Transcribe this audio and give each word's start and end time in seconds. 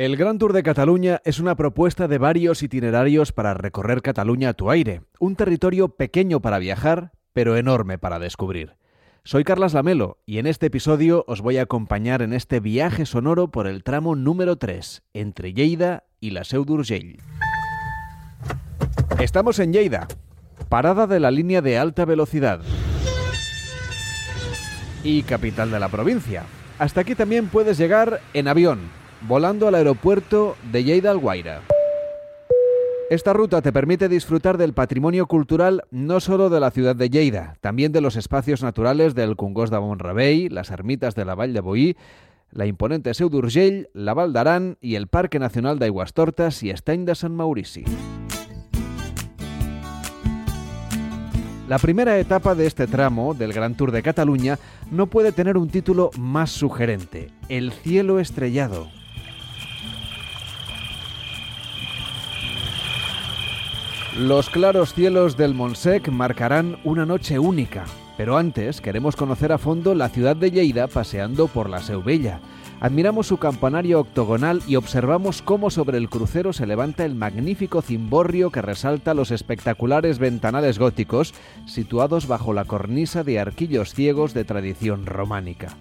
El 0.00 0.16
Gran 0.16 0.38
Tour 0.38 0.54
de 0.54 0.62
Cataluña 0.62 1.20
es 1.26 1.40
una 1.40 1.56
propuesta 1.56 2.08
de 2.08 2.16
varios 2.16 2.62
itinerarios 2.62 3.32
para 3.32 3.52
recorrer 3.52 4.00
Cataluña 4.00 4.48
a 4.48 4.54
tu 4.54 4.70
aire, 4.70 5.02
un 5.18 5.36
territorio 5.36 5.90
pequeño 5.90 6.40
para 6.40 6.58
viajar, 6.58 7.12
pero 7.34 7.58
enorme 7.58 7.98
para 7.98 8.18
descubrir. 8.18 8.76
Soy 9.24 9.44
Carlas 9.44 9.74
Lamelo 9.74 10.16
y 10.24 10.38
en 10.38 10.46
este 10.46 10.68
episodio 10.68 11.26
os 11.28 11.42
voy 11.42 11.58
a 11.58 11.64
acompañar 11.64 12.22
en 12.22 12.32
este 12.32 12.60
viaje 12.60 13.04
sonoro 13.04 13.50
por 13.50 13.66
el 13.66 13.84
tramo 13.84 14.16
número 14.16 14.56
3, 14.56 15.02
entre 15.12 15.52
Lleida 15.52 16.04
y 16.18 16.30
la 16.30 16.44
Seu 16.44 16.64
d'Urgell. 16.64 17.18
Estamos 19.18 19.58
en 19.58 19.74
Lleida, 19.74 20.08
parada 20.70 21.06
de 21.06 21.20
la 21.20 21.30
línea 21.30 21.60
de 21.60 21.76
alta 21.76 22.06
velocidad 22.06 22.62
y 25.04 25.24
capital 25.24 25.70
de 25.70 25.78
la 25.78 25.90
provincia. 25.90 26.44
Hasta 26.78 27.02
aquí 27.02 27.14
también 27.14 27.48
puedes 27.48 27.76
llegar 27.76 28.22
en 28.32 28.48
avión, 28.48 28.80
volando 29.22 29.68
al 29.68 29.74
aeropuerto 29.74 30.56
de 30.72 30.84
Lleida 30.84 31.10
Alguaira. 31.10 31.62
Esta 33.10 33.32
ruta 33.32 33.60
te 33.60 33.72
permite 33.72 34.08
disfrutar 34.08 34.56
del 34.56 34.72
patrimonio 34.72 35.26
cultural 35.26 35.82
no 35.90 36.20
solo 36.20 36.48
de 36.48 36.60
la 36.60 36.70
ciudad 36.70 36.94
de 36.94 37.10
Lleida, 37.10 37.56
también 37.60 37.90
de 37.90 38.00
los 38.00 38.14
espacios 38.14 38.62
naturales 38.62 39.16
del 39.16 39.34
Congost 39.34 39.72
de 39.72 39.80
Montrevey, 39.80 40.48
las 40.48 40.70
ermitas 40.70 41.16
de 41.16 41.24
la 41.24 41.34
Vall 41.34 41.52
de 41.52 41.60
Boí, 41.60 41.96
la 42.52 42.66
imponente 42.66 43.12
Seu 43.14 43.28
d'Urgell, 43.28 43.88
la 43.94 44.14
Val 44.14 44.32
d'Aran 44.32 44.78
y 44.80 44.94
el 44.94 45.08
Parque 45.08 45.38
Nacional 45.38 45.78
de 45.78 45.86
Aguastortas 45.86 46.62
y 46.62 46.70
Estany 46.70 47.04
de 47.04 47.14
San 47.14 47.34
Maurici. 47.34 47.84
La 51.68 51.78
primera 51.78 52.18
etapa 52.18 52.56
de 52.56 52.66
este 52.66 52.88
tramo 52.88 53.34
del 53.34 53.52
Gran 53.52 53.76
Tour 53.76 53.92
de 53.92 54.02
Cataluña 54.02 54.58
no 54.90 55.06
puede 55.06 55.30
tener 55.30 55.56
un 55.56 55.68
título 55.68 56.10
más 56.18 56.50
sugerente, 56.50 57.30
El 57.48 57.70
cielo 57.70 58.18
estrellado. 58.18 58.99
Los 64.18 64.50
claros 64.50 64.92
cielos 64.92 65.36
del 65.36 65.54
Montsec 65.54 66.08
marcarán 66.08 66.78
una 66.82 67.06
noche 67.06 67.38
única, 67.38 67.84
pero 68.16 68.36
antes 68.36 68.80
queremos 68.80 69.14
conocer 69.14 69.52
a 69.52 69.58
fondo 69.58 69.94
la 69.94 70.08
ciudad 70.08 70.34
de 70.34 70.50
Lleida 70.50 70.88
paseando 70.88 71.46
por 71.46 71.70
la 71.70 71.80
Seubella. 71.80 72.40
Admiramos 72.80 73.28
su 73.28 73.36
campanario 73.36 74.00
octogonal 74.00 74.62
y 74.66 74.74
observamos 74.74 75.42
cómo 75.42 75.70
sobre 75.70 75.96
el 75.96 76.08
crucero 76.08 76.52
se 76.52 76.66
levanta 76.66 77.04
el 77.04 77.14
magnífico 77.14 77.82
cimborrio 77.82 78.50
que 78.50 78.62
resalta 78.62 79.14
los 79.14 79.30
espectaculares 79.30 80.18
ventanales 80.18 80.80
góticos 80.80 81.32
situados 81.66 82.26
bajo 82.26 82.52
la 82.52 82.64
cornisa 82.64 83.22
de 83.22 83.38
arquillos 83.38 83.94
ciegos 83.94 84.34
de 84.34 84.44
tradición 84.44 85.06
románica. 85.06 85.76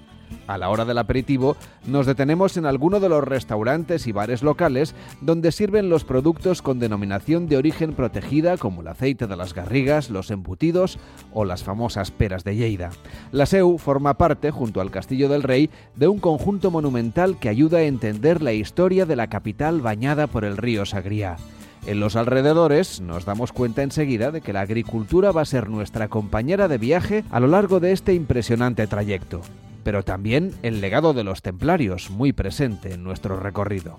A 0.49 0.57
la 0.57 0.69
hora 0.71 0.83
del 0.83 0.97
aperitivo, 0.97 1.57
nos 1.85 2.07
detenemos 2.07 2.57
en 2.57 2.65
alguno 2.65 2.99
de 2.99 3.07
los 3.07 3.23
restaurantes 3.23 4.07
y 4.07 4.11
bares 4.11 4.41
locales 4.41 4.95
donde 5.21 5.51
sirven 5.51 5.89
los 5.89 6.05
productos 6.05 6.63
con 6.63 6.79
denominación 6.79 7.47
de 7.47 7.57
origen 7.57 7.93
protegida 7.93 8.57
como 8.57 8.81
el 8.81 8.87
aceite 8.87 9.27
de 9.27 9.35
las 9.35 9.53
garrigas, 9.53 10.09
los 10.09 10.31
embutidos 10.31 10.97
o 11.33 11.45
las 11.45 11.63
famosas 11.63 12.09
peras 12.09 12.43
de 12.43 12.55
Lleida. 12.55 12.89
La 13.31 13.45
SEU 13.45 13.77
forma 13.77 14.15
parte, 14.15 14.49
junto 14.49 14.81
al 14.81 14.89
Castillo 14.89 15.29
del 15.29 15.43
Rey, 15.43 15.69
de 15.95 16.07
un 16.07 16.17
conjunto 16.17 16.71
monumental 16.71 17.37
que 17.37 17.49
ayuda 17.49 17.77
a 17.77 17.83
entender 17.83 18.41
la 18.41 18.53
historia 18.53 19.05
de 19.05 19.17
la 19.17 19.27
capital 19.27 19.81
bañada 19.81 20.25
por 20.25 20.45
el 20.45 20.57
río 20.57 20.83
Sagriá. 20.87 21.37
En 21.85 21.99
los 21.99 22.15
alrededores 22.15 23.01
nos 23.01 23.23
damos 23.23 23.51
cuenta 23.51 23.83
enseguida 23.83 24.31
de 24.31 24.41
que 24.41 24.53
la 24.53 24.61
agricultura 24.61 25.31
va 25.31 25.41
a 25.41 25.45
ser 25.45 25.69
nuestra 25.69 26.07
compañera 26.07 26.67
de 26.67 26.79
viaje 26.79 27.23
a 27.29 27.39
lo 27.39 27.45
largo 27.45 27.79
de 27.79 27.91
este 27.91 28.15
impresionante 28.15 28.87
trayecto 28.87 29.41
pero 29.83 30.03
también 30.03 30.53
el 30.63 30.81
legado 30.81 31.13
de 31.13 31.23
los 31.23 31.41
templarios, 31.41 32.09
muy 32.09 32.33
presente 32.33 32.93
en 32.93 33.03
nuestro 33.03 33.39
recorrido. 33.39 33.97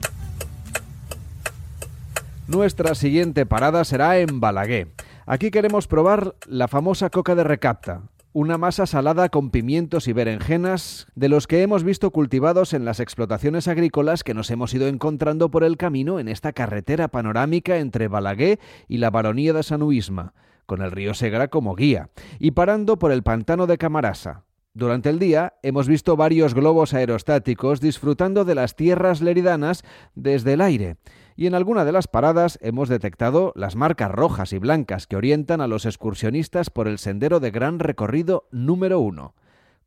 Nuestra 2.47 2.95
siguiente 2.95 3.47
parada 3.47 3.84
será 3.84 4.19
en 4.19 4.41
Balaguer. 4.41 4.89
Aquí 5.27 5.51
queremos 5.51 5.86
probar 5.86 6.35
la 6.46 6.67
famosa 6.67 7.08
coca 7.08 7.36
de 7.36 7.45
recapta, 7.45 8.02
una 8.33 8.58
masa 8.58 8.86
salada 8.86 9.29
con 9.29 9.51
pimientos 9.51 10.07
y 10.07 10.13
berenjenas 10.13 11.08
de 11.17 11.29
los 11.29 11.46
que 11.46 11.63
hemos 11.63 11.83
visto 11.83 12.11
cultivados 12.12 12.74
en 12.74 12.85
las 12.85 13.01
explotaciones 13.01 13.67
agrícolas 13.67 14.23
que 14.23 14.35
nos 14.35 14.51
hemos 14.51 14.73
ido 14.73 14.86
encontrando 14.86 15.51
por 15.51 15.64
el 15.64 15.77
camino 15.77 16.20
en 16.20 16.29
esta 16.29 16.52
carretera 16.52 17.08
panorámica 17.08 17.79
entre 17.79 18.07
Balaguer 18.07 18.61
y 18.86 18.98
la 18.98 19.11
baronía 19.11 19.52
de 19.52 19.64
San 19.64 19.83
Uisma, 19.83 20.33
con 20.67 20.83
el 20.83 20.92
río 20.92 21.14
Segra 21.14 21.48
como 21.48 21.74
guía, 21.74 22.11
y 22.39 22.52
parando 22.52 22.98
por 22.98 23.11
el 23.11 23.24
pantano 23.24 23.67
de 23.67 23.79
Camarasa, 23.79 24.45
durante 24.73 25.08
el 25.11 25.19
día 25.19 25.55
hemos 25.63 25.89
visto 25.89 26.17
varios 26.17 26.55
globos 26.55 26.95
aerostáticos 26.95 27.81
disfrutando 27.81 28.45
de 28.45 28.55
las 28.55 28.77
tierras 28.77 29.20
leridanas 29.20 29.83
desde 30.14 30.53
el 30.53 30.61
aire 30.61 30.97
y 31.36 31.47
en 31.47 31.55
alguna 31.55 31.85
de 31.85 31.92
las 31.92 32.07
paradas 32.07 32.58
hemos 32.63 32.89
detectado 32.89 33.53
las 33.57 33.75
marcas 33.75 34.11
rojas 34.11 34.53
y 34.53 34.59
blancas 34.59 35.07
que 35.07 35.17
orientan 35.17 35.61
a 35.61 35.67
los 35.67 35.86
excursionistas 35.86 36.70
por 36.70 36.86
el 36.86 36.98
sendero 36.98 37.41
de 37.41 37.51
gran 37.51 37.79
recorrido 37.79 38.47
número 38.51 39.01
uno. 39.01 39.35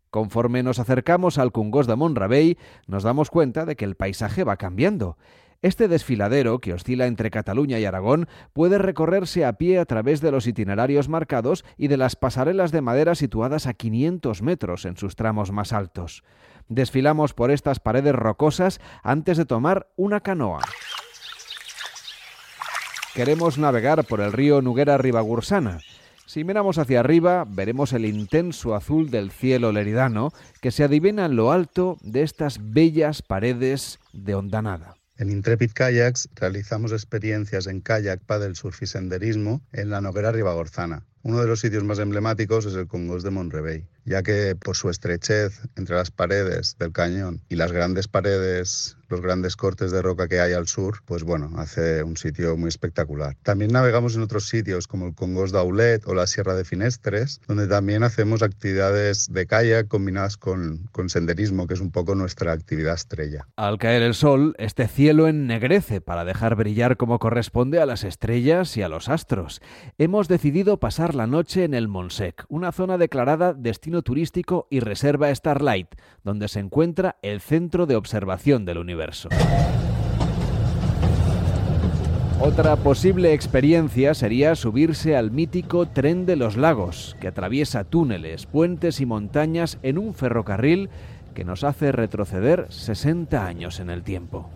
Conforme 0.10 0.64
nos 0.64 0.80
acercamos 0.80 1.38
al 1.38 1.52
Cungos 1.52 1.88
de 1.88 1.96
Monravey, 1.96 2.58
nos 2.88 3.04
damos 3.04 3.30
cuenta 3.30 3.66
de 3.66 3.76
que 3.76 3.86
el 3.86 3.96
paisaje 3.96 4.44
va 4.44 4.58
cambiando. 4.58 5.18
Este 5.64 5.88
desfiladero, 5.88 6.60
que 6.60 6.74
oscila 6.74 7.08
entre 7.08 7.32
Cataluña 7.32 7.80
y 7.80 7.86
Aragón, 7.86 8.28
puede 8.52 8.78
recorrerse 8.78 9.46
a 9.46 9.54
pie 9.54 9.80
a 9.80 9.86
través 9.86 10.20
de 10.20 10.30
los 10.30 10.46
itinerarios 10.46 11.08
marcados 11.08 11.64
y 11.78 11.88
de 11.88 11.96
las 11.96 12.18
pasarelas 12.18 12.74
de 12.74 12.82
madera 12.82 13.16
situadas 13.16 13.66
a 13.66 13.74
500 13.74 14.42
metros 14.42 14.84
en 14.84 14.98
sus 14.98 15.16
tramos 15.16 15.54
más 15.54 15.72
altos. 15.72 16.26
Desfilamos 16.68 17.34
por 17.34 17.50
estas 17.50 17.80
paredes 17.80 18.14
rocosas 18.14 18.82
antes 19.04 19.38
de 19.38 19.46
tomar 19.46 19.88
una 19.96 20.20
canoa. 20.20 20.60
Queremos 23.16 23.58
navegar 23.58 24.04
por 24.04 24.20
el 24.20 24.34
río 24.34 24.62
Nuguera 24.62 24.98
Ribagursana. 24.98 25.80
Si 26.26 26.44
miramos 26.44 26.78
hacia 26.78 27.00
arriba, 27.00 27.46
veremos 27.48 27.94
el 27.94 28.04
intenso 28.04 28.76
azul 28.76 29.10
del 29.10 29.32
cielo 29.32 29.72
leridano 29.72 30.34
que 30.60 30.72
se 30.72 30.84
adivina 30.84 31.26
en 31.26 31.38
lo 31.38 31.54
alto 31.54 31.98
de 32.02 32.24
estas 32.24 32.74
bellas 32.74 33.22
paredes 33.22 34.02
de 34.12 34.36
hondanada. 34.36 34.96
En 35.16 35.30
Intrepid 35.30 35.74
Kayaks 35.74 36.28
realizamos 36.34 36.92
experiencias 36.92 37.68
en 37.68 37.82
kayak, 37.82 38.22
paddle, 38.26 38.56
surf 38.56 38.82
y 38.82 38.88
senderismo 38.88 39.62
en 39.72 39.92
la 39.92 40.02
Noguera 40.02 40.32
Ribagorzana. 40.32 41.06
Uno 41.26 41.40
de 41.40 41.48
los 41.48 41.62
sitios 41.62 41.86
más 41.86 42.00
emblemáticos 42.00 42.66
es 42.66 42.76
el 42.76 42.88
Congos 42.88 43.24
de 43.24 43.30
Monrevey, 43.30 43.88
ya 44.04 44.24
que 44.24 44.58
por 44.58 44.76
su 44.76 44.90
estrechez 44.90 45.58
entre 45.78 45.96
las 45.96 46.12
paredes 46.12 46.76
del 46.78 46.92
cañón 46.92 47.40
y 47.48 47.56
las 47.56 47.72
grandes 47.72 48.10
paredes 48.10 48.98
los 49.14 49.22
grandes 49.22 49.56
cortes 49.56 49.92
de 49.92 50.02
roca 50.02 50.28
que 50.28 50.40
hay 50.40 50.54
al 50.54 50.68
sur, 50.68 51.04
pues 51.06 51.24
bueno, 51.24 51.52
hace 51.58 52.02
un 52.02 52.18
sitio 52.18 52.58
muy 52.58 52.70
espectacular. 52.70 53.36
También 53.44 53.72
navegamos 53.72 54.16
en 54.16 54.24
otros 54.24 54.48
sitios 54.48 54.88
como 54.88 55.06
el 55.06 55.14
Congos 55.14 55.52
d'Aulet 55.52 56.08
o 56.08 56.16
la 56.16 56.26
Sierra 56.26 56.56
de 56.56 56.66
Finestres, 56.66 57.40
donde 57.48 57.68
también 57.68 58.02
hacemos 58.02 58.42
actividades 58.42 59.32
de 59.32 59.46
kayak 59.46 59.88
combinadas 59.88 60.36
con, 60.38 60.90
con 60.92 61.10
senderismo, 61.10 61.68
que 61.68 61.76
es 61.76 61.80
un 61.80 61.92
poco 61.92 62.16
nuestra 62.16 62.54
actividad 62.54 62.96
estrella. 62.96 63.48
Al 63.56 63.78
caer 63.78 64.02
el 64.02 64.16
sol, 64.16 64.56
este 64.58 64.88
cielo 64.88 65.28
ennegrece 65.28 66.02
para 66.02 66.26
dejar 66.26 66.56
brillar 66.56 66.98
como 66.98 67.20
corresponde 67.20 67.80
a 67.80 67.86
las 67.86 68.04
estrellas 68.04 68.76
y 68.78 68.82
a 68.82 68.90
los 68.90 69.10
astros. 69.10 69.62
Hemos 70.00 70.28
decidido 70.28 70.80
pasar 70.80 71.13
la 71.16 71.28
noche 71.28 71.64
en 71.64 71.74
el 71.74 71.88
Monsec, 71.88 72.46
una 72.50 72.72
zona 72.72 72.98
declarada 72.98 73.54
destino 73.54 74.02
turístico 74.02 74.68
y 74.70 74.80
reserva 74.80 75.34
Starlight, 75.34 75.88
donde 76.24 76.48
se 76.48 76.60
encuentra 76.60 77.18
el 77.22 77.42
centro 77.42 77.86
de 77.86 77.96
observación 77.96 78.66
del 78.66 78.78
universo. 78.78 79.30
Otra 82.40 82.76
posible 82.76 83.34
experiencia 83.34 84.14
sería 84.14 84.56
subirse 84.56 85.16
al 85.16 85.32
mítico 85.32 85.88
Tren 85.88 86.26
de 86.26 86.36
los 86.36 86.58
Lagos, 86.58 87.16
que 87.22 87.30
atraviesa 87.30 87.86
túneles, 87.86 88.46
puentes 88.46 89.00
y 89.00 89.06
montañas 89.06 89.78
en 89.82 89.98
un 89.98 90.14
ferrocarril 90.14 90.90
que 91.34 91.46
nos 91.46 91.64
hace 91.64 91.92
retroceder 91.92 92.68
60 92.70 93.46
años 93.46 93.80
en 93.80 93.90
el 93.90 94.04
tiempo. 94.04 94.50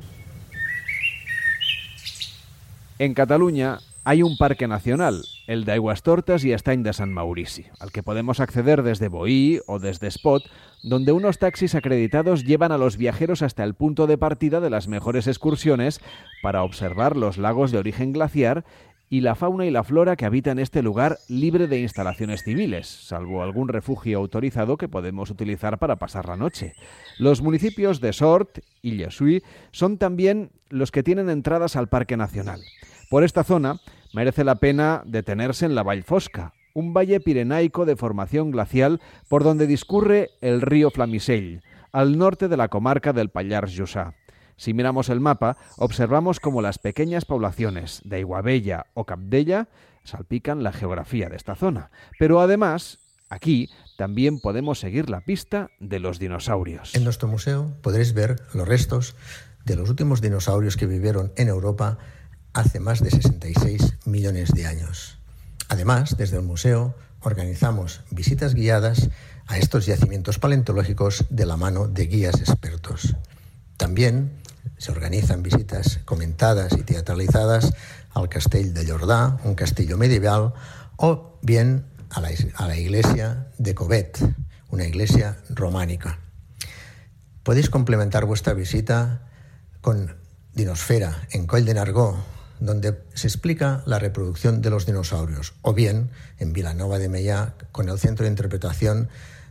En 3.00 3.14
Cataluña 3.14 3.80
hay 4.04 4.24
un 4.24 4.38
parque 4.38 4.68
nacional, 4.68 5.24
el 5.48 5.64
de 5.64 5.72
Aguastortas 5.72 6.44
y 6.44 6.52
Estany 6.52 6.84
de 6.84 6.94
San 6.94 7.14
Maurici, 7.14 7.66
al 7.80 7.92
que 7.92 8.04
podemos 8.04 8.40
acceder 8.40 8.84
desde 8.84 9.08
Boí 9.08 9.62
o 9.66 9.80
desde 9.80 10.08
Spot, 10.08 10.44
donde 10.84 11.14
unos 11.14 11.40
taxis 11.40 11.74
acreditados 11.74 12.44
llevan 12.44 12.74
a 12.74 12.78
los 12.78 12.98
viajeros 12.98 13.42
hasta 13.42 13.64
el 13.64 13.74
punto 13.74 14.08
de 14.08 14.18
partida 14.18 14.60
de 14.60 14.70
las 14.70 14.88
mejores 14.88 15.26
excursiones 15.26 16.02
para 16.44 16.64
observar 16.64 17.16
los 17.16 17.38
lagos 17.38 17.72
de 17.72 17.80
origen 17.80 18.12
glaciar 18.12 18.66
y 19.10 19.22
la 19.22 19.36
fauna 19.36 19.66
y 19.66 19.72
la 19.72 19.86
flora 19.86 20.18
que 20.18 20.26
habitan 20.26 20.60
este 20.60 20.82
lugar 20.84 21.18
libre 21.30 21.68
de 21.68 21.80
instalaciones 21.80 22.44
civiles, 22.44 22.88
salvo 22.88 23.42
algún 23.42 23.70
refugio 23.70 24.18
autorizado 24.18 24.76
que 24.76 24.90
podemos 24.90 25.30
utilizar 25.30 25.80
para 25.80 25.96
pasar 25.96 26.28
la 26.28 26.36
noche. 26.36 26.74
Los 27.18 27.42
municipios 27.42 28.02
de 28.02 28.12
Sort 28.12 28.60
y 28.82 28.98
Llesui 28.98 29.44
son 29.72 29.98
también 29.98 30.52
los 30.70 30.92
que 30.92 31.04
tienen 31.04 31.30
entradas 31.30 31.78
al 31.78 31.88
Parque 31.88 32.18
Nacional. 32.18 32.60
Por 33.10 33.24
esta 33.24 33.46
zona 33.46 33.80
merece 34.18 34.44
la 34.44 34.56
pena 34.56 35.04
detenerse 35.06 35.68
en 35.68 35.76
la 35.76 35.86
Fosca, 36.04 36.56
un 36.74 36.92
valle 36.92 37.20
pirenaico 37.20 37.86
de 37.86 37.96
formación 37.96 38.50
glacial 38.50 39.00
por 39.30 39.44
donde 39.44 39.68
discurre 39.68 40.32
el 40.42 40.62
río 40.62 40.90
Flamisell, 40.90 41.62
al 41.92 42.18
norte 42.18 42.48
de 42.48 42.58
la 42.58 42.68
comarca 42.68 43.14
del 43.14 43.30
Pallars 43.30 43.76
Jussá. 43.78 44.16
Si 44.56 44.74
miramos 44.74 45.10
el 45.10 45.20
mapa, 45.20 45.56
observamos 45.78 46.40
cómo 46.40 46.64
las 46.64 46.80
pequeñas 46.80 47.26
poblaciones 47.26 48.02
de 48.06 48.22
Iguabella 48.22 48.88
o 48.96 49.06
Capdella 49.06 49.68
salpican 50.04 50.64
la 50.64 50.74
geografía 50.74 51.30
de 51.30 51.36
esta 51.36 51.54
zona. 51.54 51.92
Pero 52.18 52.42
además, 52.42 52.98
aquí 53.30 53.70
también 54.00 54.40
podemos 54.40 54.80
seguir 54.80 55.12
la 55.12 55.22
pista 55.22 55.70
de 55.80 56.00
los 56.00 56.18
dinosaurios. 56.18 56.96
En 56.96 57.04
nuestro 57.04 57.28
museo 57.28 57.72
podréis 57.84 58.16
ver 58.16 58.38
los 58.56 58.68
restos 58.68 59.16
de 59.64 59.76
los 59.76 59.92
últimos 59.92 60.22
dinosaurios 60.22 60.76
que 60.76 60.88
vivieron 60.88 61.34
en 61.36 61.50
Europa 61.50 62.00
hace 62.58 62.80
más 62.80 63.04
de 63.04 63.12
66 63.12 63.98
millones 64.06 64.50
de 64.52 64.66
años. 64.66 65.20
Además, 65.70 66.18
desde 66.18 66.38
el 66.38 66.44
museo 66.44 66.96
organizamos 67.22 68.02
visitas 68.10 68.56
guiadas 68.56 69.10
a 69.46 69.60
estos 69.60 69.86
yacimientos 69.86 70.40
paleontológicos 70.40 71.26
de 71.30 71.46
la 71.46 71.56
mano 71.56 71.88
de 71.88 72.08
guías 72.08 72.40
expertos. 72.42 73.16
También 73.78 74.32
se 74.80 74.92
organizan 74.92 75.44
visitas 75.44 76.00
comentadas 76.04 76.74
y 76.74 76.82
teatralizadas 76.82 77.74
al 78.14 78.28
Castell 78.28 78.74
de 78.74 78.86
Llordà, 78.86 79.38
un 79.44 79.54
castillo 79.54 79.98
medieval, 79.98 80.54
o 80.96 81.38
bien 81.44 81.86
a 82.10 82.22
la, 82.22 82.30
a 82.56 82.68
la 82.68 82.76
iglesia 82.76 83.52
de 83.60 83.76
Covet, 83.76 84.18
una 84.72 84.86
iglesia 84.86 85.38
románica. 85.50 86.18
Podéis 87.44 87.70
complementar 87.70 88.26
vuestra 88.26 88.54
visita 88.54 89.28
con 89.82 90.18
Dinosfera 90.54 91.28
en 91.32 91.46
Coll 91.46 91.66
de 91.66 91.76
Nargó, 91.76 92.18
donde 92.60 93.04
se 93.14 93.28
explica 93.28 93.84
la 93.86 94.00
reproducción 94.00 94.62
de 94.62 94.70
los 94.70 94.86
dinosaurios, 94.86 95.54
o 95.62 95.74
bien 95.74 96.10
en 96.40 96.54
Vilanova 96.54 97.00
de 97.00 97.10
Meià 97.10 97.54
con 97.72 97.90
el 97.90 98.00
Centro 98.00 98.24
de 98.24 98.32
Interpretación 98.32 99.10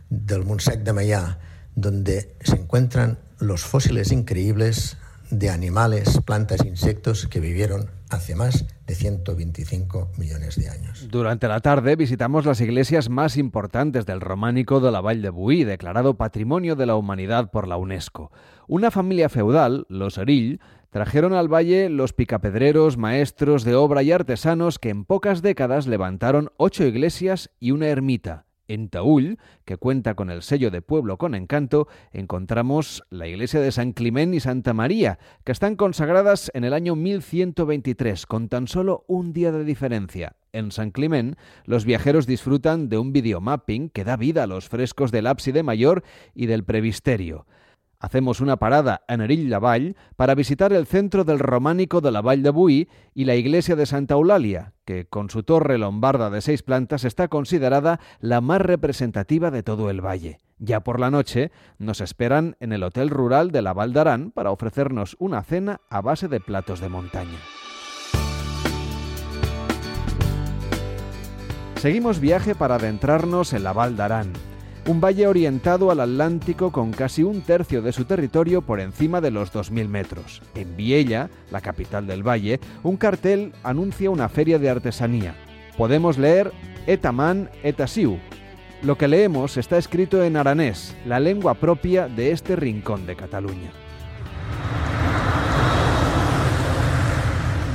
del 0.09 0.43
Montsec 0.43 0.83
de 0.83 0.93
Meià, 0.93 1.39
donde 1.75 2.35
se 2.41 2.55
encuentran 2.55 3.19
los 3.39 3.63
fósiles 3.63 4.11
increíbles 4.11 4.97
de 5.29 5.49
animales, 5.49 6.21
plantas 6.25 6.61
e 6.61 6.67
insectos 6.67 7.27
que 7.27 7.39
vivieron 7.39 7.91
hace 8.09 8.35
más 8.35 8.65
de 8.85 8.95
125 8.95 10.11
millones 10.17 10.55
de 10.55 10.69
años. 10.69 11.07
Durante 11.09 11.47
la 11.47 11.59
tarde 11.59 11.95
visitamos 11.95 12.45
las 12.45 12.61
iglesias 12.61 13.09
más 13.09 13.37
importantes 13.37 14.05
del 14.05 14.21
románico 14.21 14.79
de 14.79 14.91
la 14.91 15.01
Vall 15.01 15.21
de 15.21 15.29
Buí, 15.29 15.63
declarado 15.63 16.15
Patrimonio 16.15 16.75
de 16.75 16.85
la 16.85 16.95
Humanidad 16.95 17.51
por 17.51 17.67
la 17.67 17.77
UNESCO. 17.77 18.31
Una 18.67 18.91
familia 18.91 19.29
feudal, 19.29 19.85
los 19.89 20.17
Erill, 20.17 20.61
trajeron 20.89 21.33
al 21.33 21.53
valle 21.53 21.89
los 21.89 22.13
picapedreros, 22.13 22.97
maestros 22.97 23.63
de 23.63 23.75
obra 23.75 24.03
y 24.03 24.11
artesanos 24.11 24.79
que 24.79 24.89
en 24.89 25.05
pocas 25.05 25.41
décadas 25.41 25.87
levantaron 25.87 26.49
ocho 26.57 26.85
iglesias 26.85 27.49
y 27.59 27.71
una 27.71 27.87
ermita. 27.87 28.46
En 28.67 28.89
Taúl, 28.89 29.37
que 29.65 29.77
cuenta 29.77 30.15
con 30.15 30.29
el 30.29 30.41
sello 30.41 30.71
de 30.71 30.81
Pueblo 30.81 31.17
con 31.17 31.35
Encanto, 31.35 31.87
encontramos 32.11 33.03
la 33.09 33.27
iglesia 33.27 33.61
de 33.61 33.71
San 33.71 33.93
Climén 33.93 34.33
y 34.33 34.39
Santa 34.39 34.73
María, 34.73 35.19
que 35.45 35.51
están 35.51 35.75
consagradas 35.75 36.51
en 36.53 36.63
el 36.63 36.73
año 36.73 36.95
1123, 36.95 38.25
con 38.25 38.49
tan 38.49 38.67
solo 38.67 39.05
un 39.07 39.31
día 39.31 39.51
de 39.51 39.63
diferencia. 39.63 40.35
En 40.51 40.71
San 40.71 40.91
Climén, 40.91 41.37
los 41.65 41.85
viajeros 41.85 42.27
disfrutan 42.27 42.89
de 42.89 42.97
un 42.97 43.13
videomapping 43.13 43.89
que 43.89 44.03
da 44.03 44.17
vida 44.17 44.43
a 44.43 44.47
los 44.47 44.67
frescos 44.67 45.11
del 45.11 45.27
ábside 45.27 45.63
mayor 45.63 46.03
y 46.33 46.47
del 46.47 46.63
previsterio. 46.63 47.45
Hacemos 47.99 48.41
una 48.41 48.57
parada 48.57 49.01
en 49.07 49.21
Erill 49.21 49.49
la 49.49 49.57
Vall 49.57 49.95
para 50.15 50.35
visitar 50.35 50.71
el 50.71 50.85
centro 50.85 51.23
del 51.23 51.39
románico 51.39 51.99
de 51.99 52.11
la 52.11 52.21
Vall 52.21 52.43
de 52.43 52.51
Buí 52.51 52.89
y 53.15 53.25
la 53.25 53.35
iglesia 53.35 53.75
de 53.75 53.87
Santa 53.87 54.13
Eulalia, 54.13 54.73
que 54.85 55.07
con 55.07 55.31
su 55.31 55.41
torre 55.41 55.79
lombarda 55.79 56.29
de 56.29 56.41
seis 56.41 56.61
plantas 56.61 57.05
está 57.05 57.27
considerada 57.27 57.99
la 58.19 58.39
más 58.39 58.61
representativa 58.61 59.49
de 59.49 59.63
todo 59.63 59.89
el 59.89 60.05
valle. 60.05 60.37
Ya 60.59 60.81
por 60.81 60.99
la 60.99 61.09
noche 61.09 61.51
nos 61.79 61.99
esperan 61.99 62.55
en 62.59 62.71
el 62.71 62.83
Hotel 62.83 63.09
Rural 63.09 63.49
de 63.51 63.63
la 63.63 63.73
Val 63.73 63.93
d'Aran 63.93 64.29
para 64.29 64.51
ofrecernos 64.51 65.15
una 65.17 65.41
cena 65.41 65.81
a 65.89 66.01
base 66.01 66.27
de 66.27 66.39
platos 66.39 66.79
de 66.79 66.89
montaña. 66.89 67.39
Seguimos 71.77 72.19
viaje 72.19 72.53
para 72.53 72.75
adentrarnos 72.75 73.53
en 73.53 73.63
la 73.63 73.73
Val 73.73 73.95
d'Aran 73.95 74.33
un 74.87 75.01
valle 75.01 75.27
orientado 75.27 75.91
al 75.91 75.99
Atlántico 75.99 76.71
con 76.71 76.91
casi 76.91 77.21
un 77.21 77.41
tercio 77.41 77.81
de 77.81 77.91
su 77.91 78.05
territorio 78.05 78.61
por 78.61 78.79
encima 78.79 79.19
de 79.19 79.31
los 79.31 79.51
2.000 79.51 79.89
metros. 79.89 80.41
En 80.55 80.77
Viella, 80.77 81.29
la 81.51 81.59
capital 81.59 82.07
del 82.07 82.25
valle, 82.25 82.61
un 82.83 82.95
cartel 82.95 83.51
anuncia 83.63 84.09
una 84.09 84.29
feria 84.29 84.59
de 84.59 84.69
artesanía. 84.69 85.35
Podemos 85.77 86.17
leer 86.17 86.53
Etaman 86.87 87.49
Etasiu. 87.63 88.17
Lo 88.81 88.97
que 88.97 89.09
leemos 89.09 89.57
está 89.57 89.77
escrito 89.77 90.23
en 90.23 90.37
aranés, 90.37 90.95
la 91.05 91.19
lengua 91.19 91.55
propia 91.55 92.07
de 92.07 92.31
este 92.31 92.55
rincón 92.55 93.05
de 93.05 93.17
Cataluña. 93.17 93.71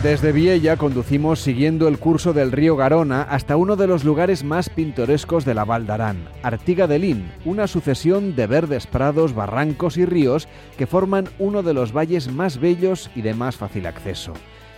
Desde 0.03 0.33
Viella 0.33 0.77
conducimos 0.77 1.39
siguiendo 1.39 1.87
el 1.87 2.01
curso 2.01 2.33
del 2.33 2.51
río 2.51 2.75
Garona 2.75 3.23
hasta 3.23 3.57
uno 3.57 3.77
de 3.77 3.87
los 3.87 4.03
lugares 4.03 4.43
más 4.43 4.69
pintorescos 4.69 5.45
de 5.45 5.55
la 5.55 5.65
Val 5.65 5.87
d'Aran, 5.87 6.29
Artiga 6.43 6.89
de 6.89 6.99
Lin, 6.99 7.31
una 7.45 7.69
sucesión 7.69 8.35
de 8.35 8.49
verdes 8.49 8.89
prados, 8.89 9.33
barrancos 9.33 9.97
y 9.97 10.05
ríos 10.05 10.49
que 10.77 10.89
forman 10.89 11.29
uno 11.39 11.63
de 11.63 11.73
los 11.73 11.93
valles 11.93 12.33
más 12.33 12.59
bellos 12.59 13.13
y 13.15 13.23
de 13.23 13.33
más 13.35 13.55
fácil 13.55 13.87
acceso. 13.87 14.33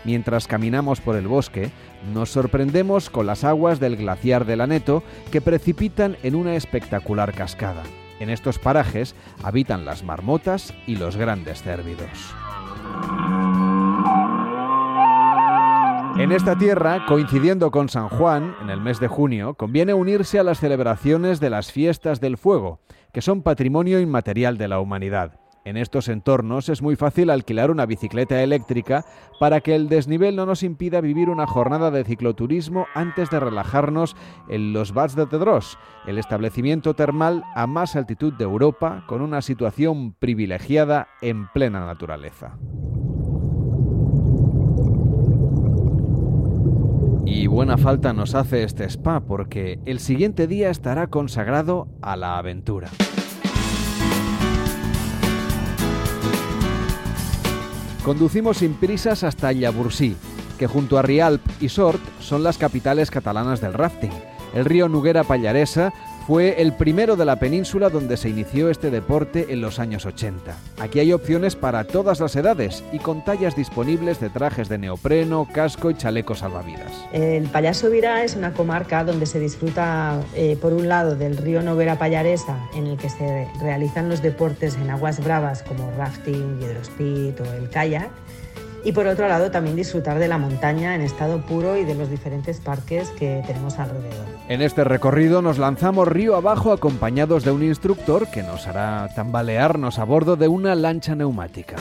Mientras 0.04 0.46
caminamos 0.46 1.00
por 1.00 1.16
el 1.16 1.26
bosque, 1.26 1.70
nos 2.12 2.28
sorprendemos 2.28 3.08
con 3.08 3.24
las 3.24 3.44
aguas 3.44 3.80
del 3.80 3.96
glaciar 3.96 4.44
del 4.44 4.60
Aneto 4.60 5.02
que 5.32 5.40
precipitan 5.40 6.18
en 6.22 6.34
una 6.34 6.54
espectacular 6.54 7.32
cascada. 7.32 7.82
En 8.20 8.28
estos 8.28 8.58
parajes 8.58 9.14
habitan 9.42 9.86
las 9.86 10.04
marmotas 10.04 10.74
y 10.86 10.96
los 10.96 11.16
grandes 11.16 11.62
cérvidos. 11.62 12.34
En 16.16 16.31
esta 16.31 16.56
tierra, 16.56 17.06
coincidiendo 17.06 17.72
con 17.72 17.88
San 17.88 18.08
Juan, 18.08 18.55
en 18.62 18.70
el 18.70 18.81
mes 18.81 19.00
de 19.00 19.08
junio, 19.08 19.55
conviene 19.55 19.94
unirse 19.94 20.38
a 20.38 20.44
las 20.44 20.61
celebraciones 20.61 21.40
de 21.40 21.50
las 21.50 21.72
fiestas 21.72 22.20
del 22.20 22.38
fuego, 22.38 22.78
que 23.12 23.20
son 23.20 23.43
patrimonio 23.43 23.99
inmaterial 23.99 24.56
de 24.56 24.69
la 24.69 24.78
humanidad. 24.78 25.40
En 25.64 25.76
estos 25.76 26.08
entornos 26.08 26.69
es 26.69 26.82
muy 26.82 26.94
fácil 26.94 27.31
alquilar 27.31 27.72
una 27.72 27.84
bicicleta 27.84 28.40
eléctrica 28.43 29.05
para 29.40 29.61
que 29.61 29.75
el 29.75 29.88
desnivel 29.88 30.37
no 30.37 30.46
nos 30.46 30.62
impida 30.62 31.00
vivir 31.00 31.31
una 31.31 31.49
jornada 31.49 31.90
de 31.90 32.05
cicloturismo 32.05 32.87
antes 32.94 33.28
de 33.31 33.40
relajarnos 33.40 34.14
en 34.49 34.72
los 34.72 34.93
Bats 34.93 35.17
de 35.17 35.26
Tedros, 35.26 35.78
el 36.06 36.19
establecimiento 36.19 36.94
termal 36.94 37.43
a 37.56 37.67
más 37.67 37.96
altitud 37.96 38.32
de 38.34 38.44
Europa 38.44 39.05
con 39.08 39.20
una 39.20 39.43
situación 39.43 40.12
privilegiada 40.12 41.08
en 41.22 41.49
plena 41.49 41.84
naturaleza. 41.84 42.56
Y 47.36 47.48
buena 47.48 47.76
falta 47.76 48.12
nos 48.12 48.36
hace 48.36 48.62
este 48.62 48.84
spa 48.84 49.19
porque 49.19 49.81
el 49.86 49.98
siguiente 49.98 50.46
día 50.46 50.70
estará 50.70 51.08
consagrado 51.08 51.88
a 52.00 52.14
la 52.14 52.38
aventura. 52.38 52.88
Conducimos 58.05 58.58
sin 58.58 58.74
prisas 58.74 59.24
hasta 59.24 59.50
Llabursí, 59.50 60.14
que 60.60 60.69
junto 60.69 60.96
a 60.96 61.03
Rialp 61.03 61.43
y 61.60 61.70
Sort 61.70 62.00
son 62.20 62.44
las 62.44 62.56
capitales 62.56 63.10
catalanas 63.10 63.60
del 63.60 63.72
rafting. 63.72 64.12
El 64.55 64.64
río 64.64 64.88
Nuguera 64.88 65.24
Pallaresa 65.24 65.93
fue 66.26 66.62
el 66.62 66.72
primero 66.72 67.16
de 67.16 67.26
la 67.26 67.36
península 67.36 67.90
donde 67.90 68.16
se 68.16 68.31
inició 68.31 68.70
este 68.70 68.90
deporte 68.90 69.46
en 69.50 69.60
los 69.60 69.78
años 69.78 70.06
80. 70.06 70.56
Aquí 70.81 70.98
hay 70.98 71.12
opciones 71.12 71.54
para 71.54 71.84
todas 71.84 72.19
las 72.20 72.34
edades 72.34 72.82
y 72.93 72.98
con 72.98 73.22
tallas 73.24 73.54
disponibles 73.54 74.20
de 74.20 74.31
trajes 74.31 74.70
de 74.70 74.78
neopreno, 74.78 75.46
casco 75.52 75.90
y 75.90 75.94
chalecos 75.94 76.38
salvavidas. 76.38 76.93
El 77.12 77.44
Payaso 77.48 77.90
Virá 77.90 78.24
es 78.24 78.36
una 78.36 78.54
comarca 78.54 79.04
donde 79.04 79.26
se 79.26 79.38
disfruta, 79.38 80.22
eh, 80.34 80.56
por 80.60 80.72
un 80.72 80.88
lado, 80.88 81.14
del 81.14 81.36
río 81.36 81.62
Noguera 81.62 81.98
Pallaresa, 81.98 82.58
en 82.74 82.86
el 82.86 82.96
que 82.96 83.10
se 83.10 83.46
realizan 83.60 84.08
los 84.08 84.22
deportes 84.22 84.76
en 84.76 84.90
aguas 84.90 85.22
bravas 85.22 85.62
como 85.62 85.90
rafting, 85.98 86.58
hidrospeed 86.62 87.38
o 87.40 87.52
el 87.52 87.69
kayak, 87.69 88.10
y 88.84 88.93
por 88.93 89.06
otro 89.06 89.26
lado 89.26 89.50
también 89.50 89.76
disfrutar 89.76 90.19
de 90.19 90.29
la 90.29 90.38
montaña 90.38 90.94
en 90.94 91.00
estado 91.00 91.41
puro 91.41 91.76
y 91.76 91.84
de 91.84 91.94
los 91.94 92.10
diferentes 92.10 92.60
parques 92.60 93.08
que 93.10 93.43
tenemos 93.46 93.79
alrededor. 93.79 94.26
En 94.48 94.60
este 94.60 94.84
recorrido 94.84 95.41
nos 95.43 95.58
lanzamos 95.58 96.06
río 96.06 96.36
abajo 96.36 96.72
acompañados 96.72 97.44
de 97.44 97.50
un 97.50 97.62
instructor 97.62 98.29
que 98.29 98.43
nos 98.43 98.67
hará 98.67 99.08
tambalearnos 99.14 99.98
a 99.98 100.05
bordo 100.05 100.36
de 100.36 100.48
una 100.48 100.74
lancha 100.74 101.14
neumática. 101.14 101.76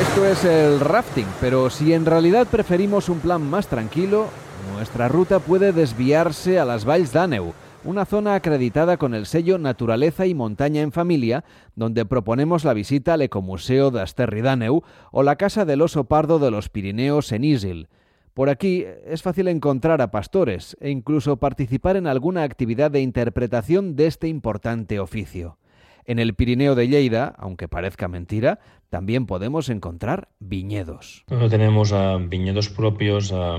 Esto 0.00 0.26
es 0.26 0.44
el 0.44 0.80
rafting, 0.80 1.26
pero 1.40 1.68
si 1.68 1.92
en 1.92 2.06
realidad 2.06 2.46
preferimos 2.46 3.08
un 3.08 3.18
plan 3.18 3.42
más 3.42 3.66
tranquilo, 3.66 4.28
nuestra 4.74 5.08
ruta 5.08 5.40
puede 5.40 5.72
desviarse 5.72 6.58
a 6.58 6.64
las 6.64 6.86
Valls 6.86 7.12
d'Àneu, 7.12 7.52
una 7.84 8.04
zona 8.04 8.34
acreditada 8.34 8.96
con 8.96 9.14
el 9.14 9.26
sello 9.26 9.58
Naturaleza 9.58 10.26
y 10.26 10.34
Montaña 10.34 10.82
en 10.82 10.92
Familia, 10.92 11.44
donde 11.74 12.04
proponemos 12.04 12.64
la 12.64 12.74
visita 12.74 13.14
al 13.14 13.22
Ecomuseo 13.22 13.90
de 13.90 14.02
Asterridaneu 14.02 14.82
o 15.12 15.22
la 15.22 15.36
Casa 15.36 15.64
del 15.64 15.82
Oso 15.82 16.04
Pardo 16.04 16.38
de 16.38 16.50
los 16.50 16.68
Pirineos 16.68 17.32
en 17.32 17.44
Isil. 17.44 17.88
Por 18.34 18.48
aquí 18.48 18.84
es 19.06 19.22
fácil 19.22 19.48
encontrar 19.48 20.02
a 20.02 20.10
pastores 20.10 20.76
e 20.80 20.90
incluso 20.90 21.38
participar 21.38 21.96
en 21.96 22.06
alguna 22.06 22.42
actividad 22.42 22.90
de 22.90 23.00
interpretación 23.00 23.96
de 23.96 24.06
este 24.06 24.28
importante 24.28 25.00
oficio. 25.00 25.58
En 26.04 26.18
el 26.18 26.34
Pirineo 26.34 26.74
de 26.74 26.88
Lleida, 26.88 27.34
aunque 27.38 27.68
parezca 27.68 28.08
mentira, 28.08 28.58
también 28.88 29.26
podemos 29.26 29.68
encontrar 29.68 30.28
viñedos. 30.38 31.24
tenemos 31.50 31.92
uh, 31.92 32.18
viñedos 32.28 32.68
propios 32.68 33.30
uh, 33.32 33.58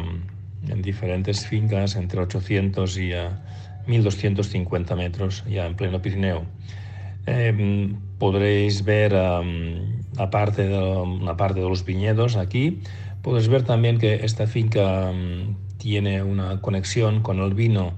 en 0.67 0.81
diferentes 0.81 1.45
fincas, 1.45 1.95
entre 1.95 2.21
800 2.21 2.97
y 2.97 3.13
uh, 3.13 3.29
1250 3.91 4.95
metros, 4.95 5.43
ya 5.49 5.65
en 5.65 5.75
pleno 5.75 6.01
Pirineo. 6.01 6.45
Eh, 7.27 7.93
podréis 8.17 8.83
ver 8.83 9.13
um, 9.13 10.01
aparte 10.17 10.67
de, 10.67 10.77
una 10.77 11.37
parte 11.37 11.59
de 11.59 11.69
los 11.69 11.85
viñedos 11.85 12.35
aquí. 12.35 12.81
Podéis 13.21 13.47
ver 13.49 13.63
también 13.63 13.99
que 13.99 14.25
esta 14.25 14.47
finca 14.47 15.11
um, 15.11 15.55
tiene 15.77 16.23
una 16.23 16.61
conexión 16.61 17.21
con 17.21 17.39
el 17.39 17.53
vino 17.53 17.93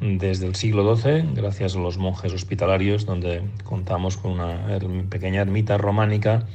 desde 0.00 0.46
el 0.46 0.54
siglo 0.54 0.96
XII, 0.96 1.34
gracias 1.34 1.76
a 1.76 1.78
los 1.78 1.98
monjes 1.98 2.32
hospitalarios, 2.32 3.06
donde 3.06 3.42
contamos 3.62 4.16
con 4.16 4.32
una 4.32 4.78
pequeña 5.08 5.40
ermita 5.40 5.78
románica 5.78 6.46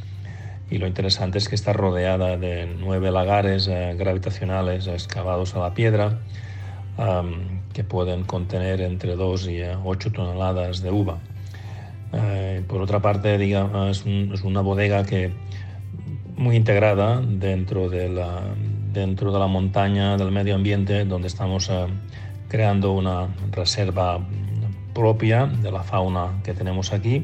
y 0.69 0.77
lo 0.77 0.87
interesante 0.87 1.37
es 1.37 1.49
que 1.49 1.55
está 1.55 1.73
rodeada 1.73 2.37
de 2.37 2.67
nueve 2.79 3.11
lagares 3.11 3.67
eh, 3.67 3.95
gravitacionales 3.97 4.87
excavados 4.87 5.55
a 5.55 5.59
la 5.59 5.73
piedra 5.73 6.19
que 7.73 7.83
pueden 7.83 8.23
contener 8.23 8.81
entre 8.81 9.15
2 9.15 9.47
y 9.47 9.61
8 9.83 10.11
toneladas 10.11 10.81
de 10.81 10.91
uva. 10.91 11.19
Eh, 12.11 12.63
por 12.67 12.81
otra 12.81 12.99
parte, 13.01 13.37
digamos, 13.37 14.05
es, 14.05 14.43
una 14.43 14.61
bodega 14.61 15.05
que 15.05 15.31
muy 16.35 16.55
integrada 16.55 17.21
dentro 17.21 17.89
de, 17.89 18.09
la, 18.09 18.41
dentro 18.91 19.31
de 19.31 19.39
la 19.39 19.47
montaña 19.47 20.17
del 20.17 20.31
medio 20.31 20.55
ambiente, 20.55 21.05
donde 21.05 21.27
estamos 21.27 21.69
eh, 21.69 21.85
creando 22.47 22.91
una 22.91 23.27
reserva 23.51 24.19
propia 24.93 25.45
de 25.45 25.71
la 25.71 25.83
fauna 25.83 26.41
que 26.43 26.53
tenemos 26.53 26.91
aquí 26.91 27.23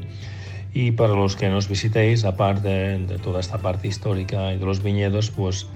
y 0.76 0.92
para 0.92 1.14
los 1.14 1.36
que 1.36 1.48
nos 1.48 1.68
visitéis, 1.68 2.26
aparte 2.26 2.68
de 2.98 3.18
toda 3.18 3.40
esta 3.40 3.56
parte 3.56 3.88
histórica 3.88 4.52
y 4.52 4.58
de 4.58 4.66
los 4.66 4.82
viñedos, 4.82 5.30
pues 5.30 5.66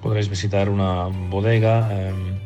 podréis 0.00 0.30
visitar 0.30 0.70
una 0.70 1.08
bodega 1.28 2.08
em, 2.08 2.38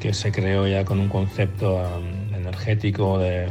que 0.00 0.12
se 0.12 0.32
creó 0.32 0.66
ya 0.66 0.84
con 0.84 1.00
un 1.00 1.08
concepto 1.08 1.82
em, 1.82 2.34
energético 2.34 3.18
de, 3.18 3.48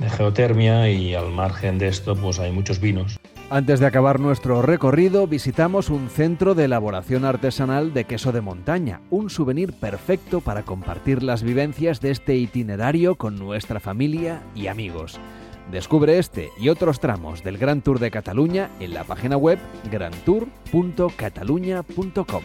de 0.00 0.10
geotermia 0.10 0.90
y 0.90 1.14
al 1.14 1.30
margen 1.30 1.78
de 1.78 1.88
esto 1.88 2.16
pues 2.16 2.38
hay 2.38 2.52
muchos 2.52 2.80
vinos. 2.80 3.18
Antes 3.50 3.80
de 3.80 3.86
acabar 3.86 4.18
nuestro 4.18 4.62
recorrido, 4.62 5.26
visitamos 5.26 5.90
un 5.90 6.08
centro 6.08 6.54
de 6.54 6.64
elaboración 6.64 7.26
artesanal 7.26 7.92
de 7.92 8.04
queso 8.04 8.32
de 8.32 8.40
montaña, 8.40 9.02
un 9.10 9.28
souvenir 9.28 9.74
perfecto 9.74 10.40
para 10.40 10.62
compartir 10.62 11.22
las 11.22 11.42
vivencias 11.42 12.00
de 12.00 12.12
este 12.12 12.36
itinerario 12.36 13.16
con 13.16 13.36
nuestra 13.36 13.78
familia 13.78 14.40
y 14.54 14.68
amigos. 14.68 15.20
Descubre 15.70 16.18
este 16.18 16.48
y 16.58 16.70
otros 16.70 16.98
tramos 16.98 17.44
del 17.44 17.58
Gran 17.58 17.82
Tour 17.82 17.98
de 17.98 18.10
Cataluña 18.10 18.70
en 18.80 18.94
la 18.94 19.04
página 19.04 19.36
web 19.36 19.58
grantour.cataluña.com. 19.90 22.42